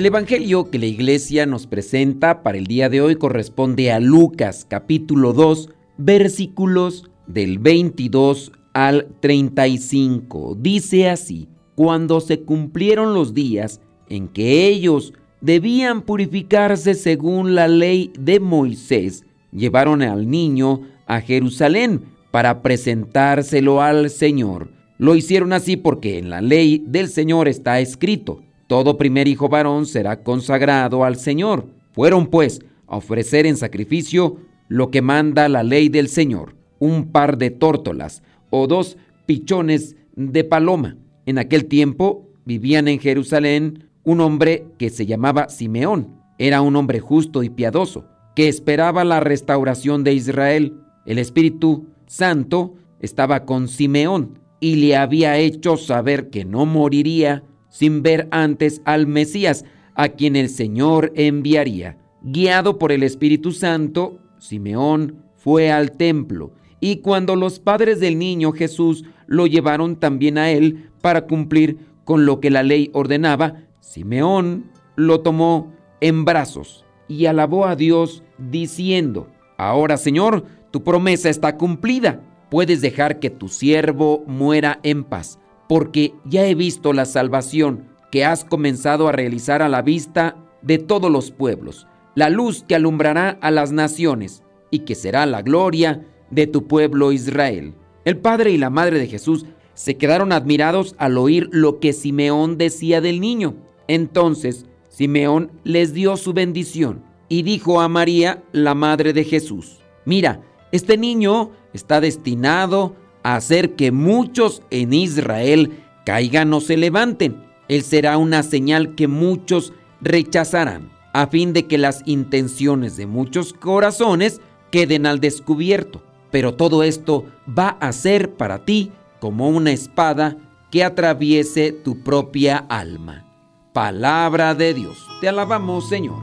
[0.00, 4.64] El Evangelio que la iglesia nos presenta para el día de hoy corresponde a Lucas
[4.66, 5.68] capítulo 2
[5.98, 10.56] versículos del 22 al 35.
[10.58, 18.10] Dice así, cuando se cumplieron los días en que ellos debían purificarse según la ley
[18.18, 24.70] de Moisés, llevaron al niño a Jerusalén para presentárselo al Señor.
[24.96, 29.84] Lo hicieron así porque en la ley del Señor está escrito, todo primer hijo varón
[29.84, 31.66] será consagrado al Señor.
[31.90, 34.36] Fueron pues a ofrecer en sacrificio
[34.68, 38.96] lo que manda la ley del Señor, un par de tórtolas o dos
[39.26, 40.96] pichones de paloma.
[41.26, 46.20] En aquel tiempo vivían en Jerusalén un hombre que se llamaba Simeón.
[46.38, 50.76] Era un hombre justo y piadoso, que esperaba la restauración de Israel.
[51.06, 58.02] El Espíritu Santo estaba con Simeón y le había hecho saber que no moriría sin
[58.02, 61.96] ver antes al Mesías, a quien el Señor enviaría.
[62.22, 68.52] Guiado por el Espíritu Santo, Simeón fue al templo, y cuando los padres del niño
[68.52, 74.70] Jesús lo llevaron también a él para cumplir con lo que la ley ordenaba, Simeón
[74.96, 82.22] lo tomó en brazos y alabó a Dios diciendo, Ahora Señor, tu promesa está cumplida,
[82.50, 85.39] puedes dejar que tu siervo muera en paz
[85.70, 90.78] porque ya he visto la salvación que has comenzado a realizar a la vista de
[90.78, 96.04] todos los pueblos, la luz que alumbrará a las naciones y que será la gloria
[96.28, 97.74] de tu pueblo Israel.
[98.04, 102.58] El padre y la madre de Jesús se quedaron admirados al oír lo que Simeón
[102.58, 103.54] decía del niño.
[103.86, 110.40] Entonces Simeón les dio su bendición y dijo a María, la madre de Jesús, mira,
[110.72, 117.42] este niño está destinado hacer que muchos en Israel caigan o se levanten.
[117.68, 123.52] Él será una señal que muchos rechazarán, a fin de que las intenciones de muchos
[123.52, 126.02] corazones queden al descubierto.
[126.30, 130.36] Pero todo esto va a ser para ti como una espada
[130.70, 133.26] que atraviese tu propia alma.
[133.72, 135.06] Palabra de Dios.
[135.20, 136.18] Te alabamos, Señor.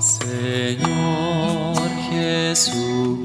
[0.00, 1.76] Señor
[2.10, 3.24] Jesucristo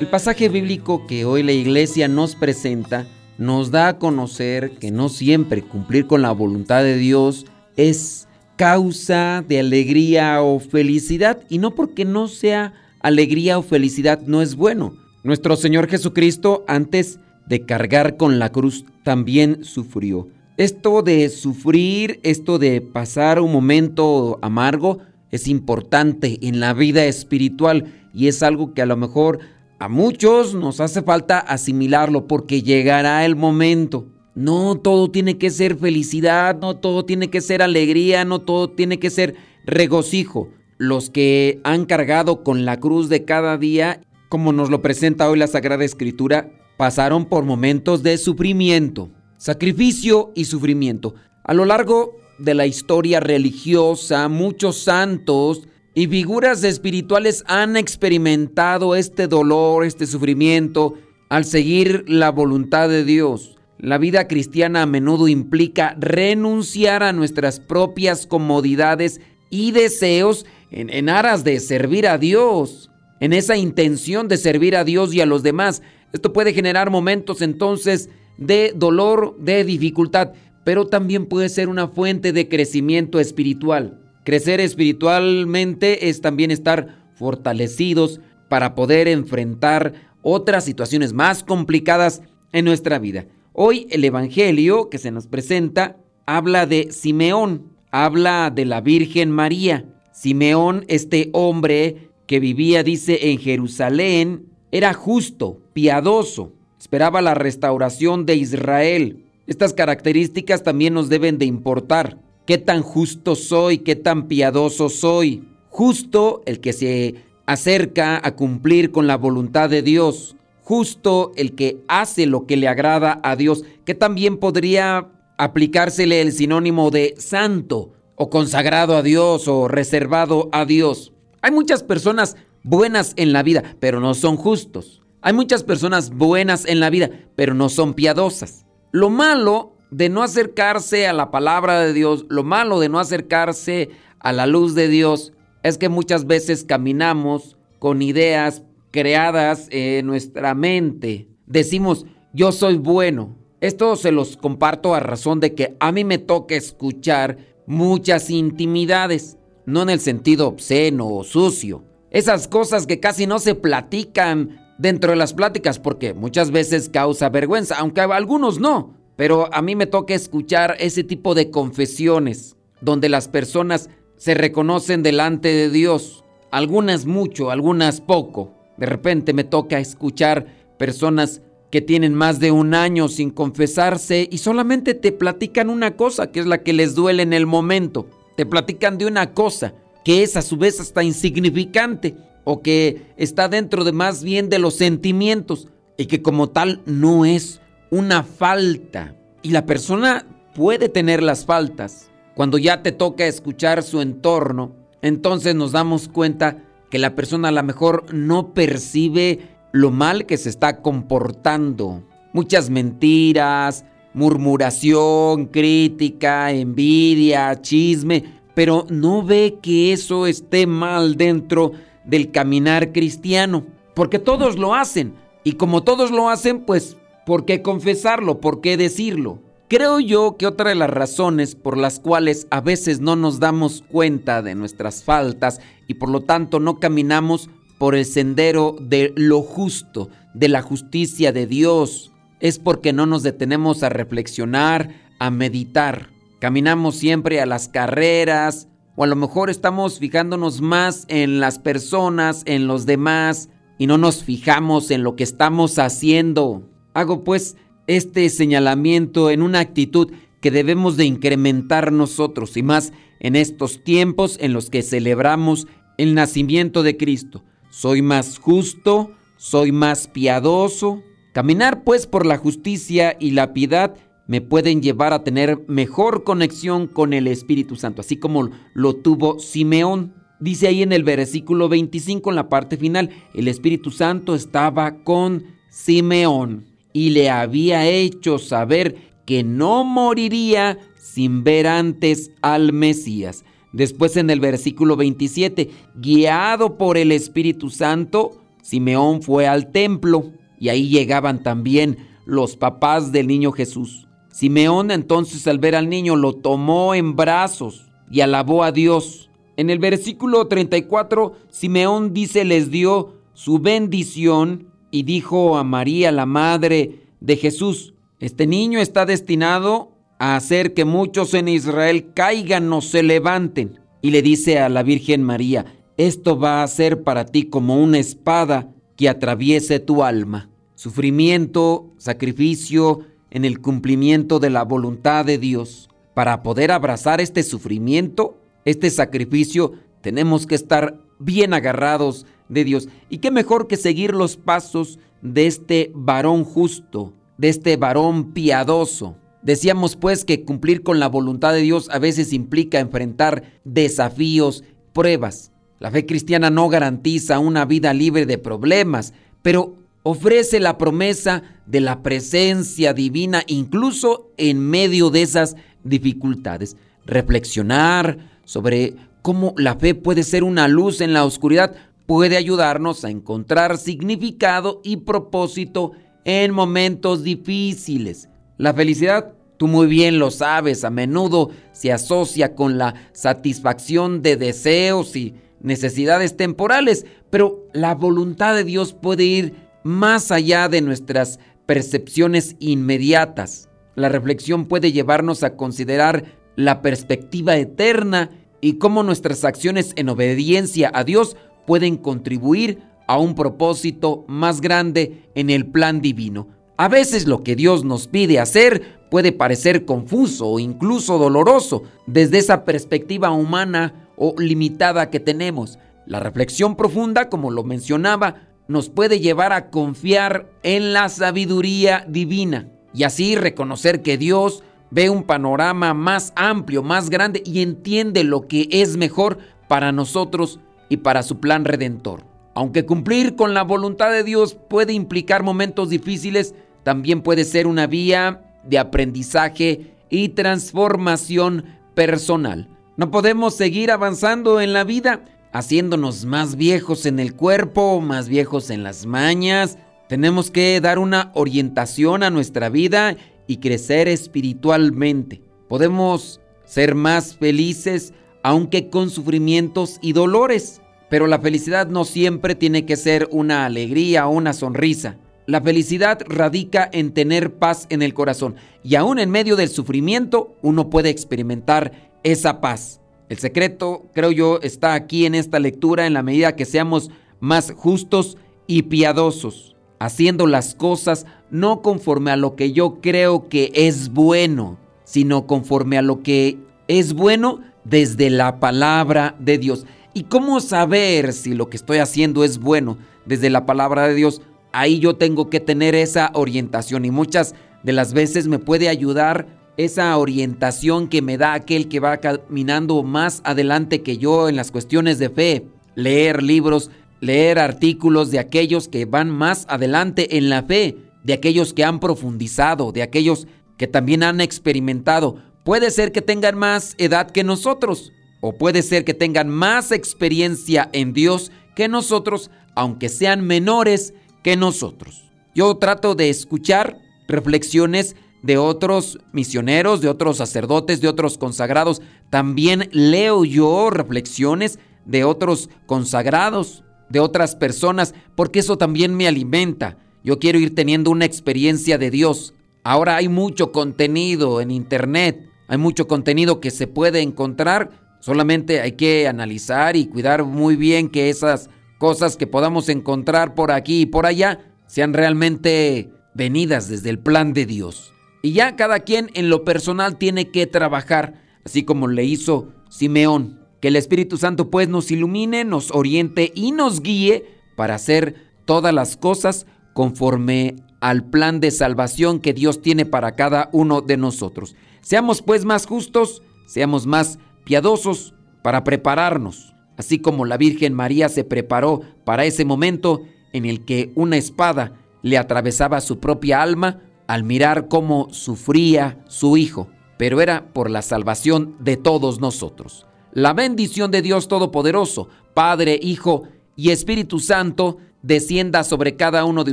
[0.00, 5.08] El pasaje bíblico que hoy la iglesia nos presenta nos da a conocer que no
[5.08, 11.74] siempre cumplir con la voluntad de Dios es causa de alegría o felicidad y no
[11.74, 14.94] porque no sea alegría o felicidad no es bueno.
[15.24, 20.28] Nuestro Señor Jesucristo antes de cargar con la cruz también sufrió.
[20.58, 25.00] Esto de sufrir, esto de pasar un momento amargo
[25.32, 29.40] es importante en la vida espiritual y es algo que a lo mejor
[29.80, 34.06] a muchos nos hace falta asimilarlo porque llegará el momento.
[34.34, 38.98] No todo tiene que ser felicidad, no todo tiene que ser alegría, no todo tiene
[38.98, 40.48] que ser regocijo.
[40.78, 45.38] Los que han cargado con la cruz de cada día, como nos lo presenta hoy
[45.38, 51.14] la Sagrada Escritura, pasaron por momentos de sufrimiento, sacrificio y sufrimiento.
[51.44, 59.26] A lo largo de la historia religiosa, muchos santos y figuras espirituales han experimentado este
[59.26, 60.94] dolor, este sufrimiento,
[61.28, 63.56] al seguir la voluntad de Dios.
[63.80, 71.42] La vida cristiana a menudo implica renunciar a nuestras propias comodidades y deseos en, aras
[71.42, 72.92] de servir a Dios.
[73.18, 75.82] en esa intención de servir a Dios y a los demás.
[76.12, 82.32] Esto puede generar momentos entonces de dolor, de dificultad, pero también puede ser una fuente
[82.32, 84.07] de crecimiento espiritual.
[84.28, 88.20] Crecer espiritualmente es también estar fortalecidos
[88.50, 92.20] para poder enfrentar otras situaciones más complicadas
[92.52, 93.24] en nuestra vida.
[93.54, 95.96] Hoy el Evangelio que se nos presenta
[96.26, 99.86] habla de Simeón, habla de la Virgen María.
[100.12, 108.36] Simeón, este hombre que vivía, dice, en Jerusalén, era justo, piadoso, esperaba la restauración de
[108.36, 109.24] Israel.
[109.46, 112.27] Estas características también nos deben de importar.
[112.48, 113.76] ¿Qué tan justo soy?
[113.76, 115.46] ¿Qué tan piadoso soy?
[115.68, 120.34] Justo el que se acerca a cumplir con la voluntad de Dios.
[120.62, 126.32] Justo el que hace lo que le agrada a Dios, que también podría aplicársele el
[126.32, 131.12] sinónimo de santo o consagrado a Dios o reservado a Dios.
[131.42, 135.02] Hay muchas personas buenas en la vida, pero no son justos.
[135.20, 138.64] Hay muchas personas buenas en la vida, pero no son piadosas.
[138.90, 143.90] Lo malo de no acercarse a la palabra de Dios, lo malo de no acercarse
[144.20, 145.32] a la luz de Dios,
[145.62, 151.28] es que muchas veces caminamos con ideas creadas en nuestra mente.
[151.46, 153.36] Decimos, yo soy bueno.
[153.60, 159.36] Esto se los comparto a razón de que a mí me toca escuchar muchas intimidades,
[159.66, 161.84] no en el sentido obsceno o sucio.
[162.10, 167.28] Esas cosas que casi no se platican dentro de las pláticas porque muchas veces causa
[167.28, 168.97] vergüenza, aunque algunos no.
[169.18, 175.02] Pero a mí me toca escuchar ese tipo de confesiones donde las personas se reconocen
[175.02, 176.24] delante de Dios.
[176.52, 178.54] Algunas mucho, algunas poco.
[178.76, 180.46] De repente me toca escuchar
[180.78, 181.42] personas
[181.72, 186.38] que tienen más de un año sin confesarse y solamente te platican una cosa, que
[186.38, 188.06] es la que les duele en el momento.
[188.36, 189.74] Te platican de una cosa
[190.04, 194.60] que es a su vez hasta insignificante o que está dentro de más bien de
[194.60, 195.66] los sentimientos
[195.96, 197.60] y que como tal no es
[197.90, 199.14] una falta.
[199.42, 205.54] Y la persona puede tener las faltas, cuando ya te toca escuchar su entorno, entonces
[205.54, 209.40] nos damos cuenta que la persona a lo mejor no percibe
[209.72, 212.04] lo mal que se está comportando.
[212.32, 218.24] Muchas mentiras, murmuración, crítica, envidia, chisme,
[218.54, 221.72] pero no ve que eso esté mal dentro
[222.04, 223.64] del caminar cristiano,
[223.94, 225.14] porque todos lo hacen.
[225.44, 226.97] Y como todos lo hacen, pues,
[227.28, 228.40] ¿por qué confesarlo?
[228.40, 229.42] ¿Por qué decirlo?
[229.68, 233.84] Creo yo que otra de las razones por las cuales a veces no nos damos
[233.86, 239.42] cuenta de nuestras faltas y por lo tanto no caminamos por el sendero de lo
[239.42, 246.08] justo, de la justicia de Dios, es porque no nos detenemos a reflexionar, a meditar.
[246.38, 252.40] Caminamos siempre a las carreras o a lo mejor estamos fijándonos más en las personas,
[252.46, 256.64] en los demás y no nos fijamos en lo que estamos haciendo.
[256.98, 257.56] Hago pues
[257.86, 264.36] este señalamiento en una actitud que debemos de incrementar nosotros y más en estos tiempos
[264.40, 267.44] en los que celebramos el nacimiento de Cristo.
[267.70, 271.04] Soy más justo, soy más piadoso.
[271.32, 273.94] Caminar pues por la justicia y la piedad
[274.26, 279.38] me pueden llevar a tener mejor conexión con el Espíritu Santo, así como lo tuvo
[279.38, 280.14] Simeón.
[280.40, 285.44] Dice ahí en el versículo 25, en la parte final, el Espíritu Santo estaba con
[285.70, 293.44] Simeón y le había hecho saber que no moriría sin ver antes al Mesías.
[293.72, 300.70] Después en el versículo 27, guiado por el Espíritu Santo, Simeón fue al templo y
[300.70, 304.08] ahí llegaban también los papás del niño Jesús.
[304.32, 309.30] Simeón entonces al ver al niño lo tomó en brazos y alabó a Dios.
[309.56, 316.26] En el versículo 34, Simeón dice les dio su bendición y dijo a María, la
[316.26, 322.80] madre de Jesús, este niño está destinado a hacer que muchos en Israel caigan o
[322.80, 323.80] se levanten.
[324.00, 325.66] Y le dice a la Virgen María,
[325.96, 330.50] esto va a ser para ti como una espada que atraviese tu alma.
[330.74, 335.88] Sufrimiento, sacrificio en el cumplimiento de la voluntad de Dios.
[336.14, 342.88] Para poder abrazar este sufrimiento, este sacrificio, tenemos que estar bien agarrados de Dios.
[343.08, 349.16] Y qué mejor que seguir los pasos de este varón justo, de este varón piadoso.
[349.42, 355.52] Decíamos pues que cumplir con la voluntad de Dios a veces implica enfrentar desafíos, pruebas.
[355.78, 361.80] La fe cristiana no garantiza una vida libre de problemas, pero ofrece la promesa de
[361.80, 366.76] la presencia divina incluso en medio de esas dificultades.
[367.06, 371.74] Reflexionar sobre cómo la fe puede ser una luz en la oscuridad
[372.08, 375.92] puede ayudarnos a encontrar significado y propósito
[376.24, 378.30] en momentos difíciles.
[378.56, 384.38] La felicidad, tú muy bien lo sabes, a menudo se asocia con la satisfacción de
[384.38, 391.38] deseos y necesidades temporales, pero la voluntad de Dios puede ir más allá de nuestras
[391.66, 393.68] percepciones inmediatas.
[393.96, 396.24] La reflexión puede llevarnos a considerar
[396.56, 398.30] la perspectiva eterna
[398.62, 401.36] y cómo nuestras acciones en obediencia a Dios
[401.68, 406.48] pueden contribuir a un propósito más grande en el plan divino.
[406.78, 412.38] A veces lo que Dios nos pide hacer puede parecer confuso o incluso doloroso desde
[412.38, 415.78] esa perspectiva humana o limitada que tenemos.
[416.06, 422.70] La reflexión profunda, como lo mencionaba, nos puede llevar a confiar en la sabiduría divina
[422.94, 428.48] y así reconocer que Dios ve un panorama más amplio, más grande y entiende lo
[428.48, 429.36] que es mejor
[429.68, 432.24] para nosotros y para su plan redentor.
[432.54, 437.86] Aunque cumplir con la voluntad de Dios puede implicar momentos difíciles, también puede ser una
[437.86, 441.64] vía de aprendizaje y transformación
[441.94, 442.68] personal.
[442.96, 448.70] No podemos seguir avanzando en la vida haciéndonos más viejos en el cuerpo, más viejos
[448.70, 449.78] en las mañas.
[450.08, 453.16] Tenemos que dar una orientación a nuestra vida
[453.46, 455.42] y crecer espiritualmente.
[455.68, 460.80] Podemos ser más felices aunque con sufrimientos y dolores.
[461.10, 465.16] Pero la felicidad no siempre tiene que ser una alegría o una sonrisa.
[465.46, 470.54] La felicidad radica en tener paz en el corazón y aún en medio del sufrimiento
[470.60, 473.00] uno puede experimentar esa paz.
[473.30, 477.72] El secreto, creo yo, está aquí en esta lectura en la medida que seamos más
[477.74, 484.10] justos y piadosos, haciendo las cosas no conforme a lo que yo creo que es
[484.10, 489.86] bueno, sino conforme a lo que es bueno desde la palabra de Dios.
[490.14, 494.42] ¿Y cómo saber si lo que estoy haciendo es bueno desde la palabra de Dios?
[494.72, 499.46] Ahí yo tengo que tener esa orientación y muchas de las veces me puede ayudar
[499.76, 504.72] esa orientación que me da aquel que va caminando más adelante que yo en las
[504.72, 505.66] cuestiones de fe.
[505.94, 506.90] Leer libros,
[507.20, 512.00] leer artículos de aquellos que van más adelante en la fe, de aquellos que han
[512.00, 515.36] profundizado, de aquellos que también han experimentado.
[515.68, 520.88] Puede ser que tengan más edad que nosotros, o puede ser que tengan más experiencia
[520.94, 525.30] en Dios que nosotros, aunque sean menores que nosotros.
[525.54, 526.96] Yo trato de escuchar
[527.26, 532.00] reflexiones de otros misioneros, de otros sacerdotes, de otros consagrados.
[532.30, 539.98] También leo yo reflexiones de otros consagrados, de otras personas, porque eso también me alimenta.
[540.24, 542.54] Yo quiero ir teniendo una experiencia de Dios.
[542.84, 548.92] Ahora hay mucho contenido en Internet, hay mucho contenido que se puede encontrar Solamente hay
[548.92, 554.06] que analizar y cuidar muy bien que esas cosas que podamos encontrar por aquí y
[554.06, 558.12] por allá sean realmente venidas desde el plan de Dios.
[558.42, 563.60] Y ya cada quien en lo personal tiene que trabajar, así como le hizo Simeón.
[563.80, 567.46] Que el Espíritu Santo pues nos ilumine, nos oriente y nos guíe
[567.76, 568.34] para hacer
[568.64, 574.16] todas las cosas conforme al plan de salvación que Dios tiene para cada uno de
[574.16, 574.74] nosotros.
[575.00, 581.44] Seamos pues más justos, seamos más piadosos para prepararnos, así como la Virgen María se
[581.44, 587.44] preparó para ese momento en el que una espada le atravesaba su propia alma al
[587.44, 593.06] mirar cómo sufría su hijo, pero era por la salvación de todos nosotros.
[593.32, 599.72] La bendición de Dios Todopoderoso, Padre, Hijo y Espíritu Santo, descienda sobre cada uno de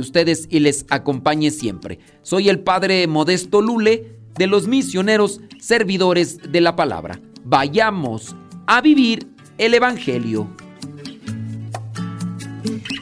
[0.00, 1.98] ustedes y les acompañe siempre.
[2.22, 8.34] Soy el Padre Modesto Lule de los misioneros servidores de la palabra vayamos
[8.66, 10.48] a vivir el Evangelio.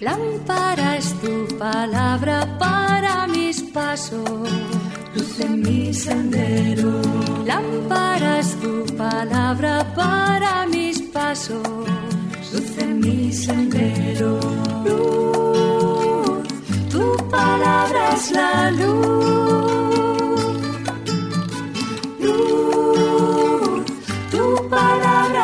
[0.00, 4.28] Lámpara es tu palabra para mis pasos,
[5.14, 7.00] luz en mi sendero.
[7.46, 11.66] Lámpara es tu palabra para mis pasos,
[12.52, 14.38] luz en mi sendero.
[14.84, 16.48] Luz,
[16.90, 19.23] tu palabra es la luz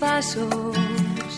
[0.00, 0.48] pasos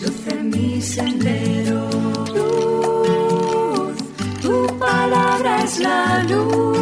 [0.01, 1.89] luz en mi sendero.
[2.35, 3.95] Luz,
[4.41, 6.77] tu palabra es la luz.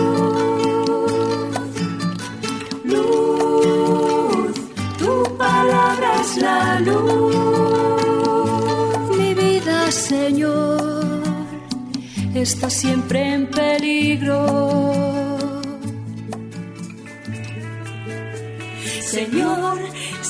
[2.84, 4.54] Luz,
[5.00, 7.36] tu palabra es la luz.
[9.18, 11.24] Mi vida, Señor,
[12.36, 14.40] está siempre en peligro.
[19.02, 19.91] Señor,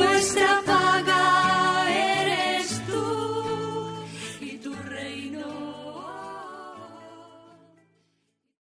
[0.00, 1.19] nuestra paga.